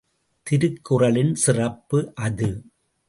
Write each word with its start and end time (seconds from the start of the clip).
திருக்குறளின் 0.47 1.33
சிறப்பு 1.35 2.13
அது. 2.15 2.49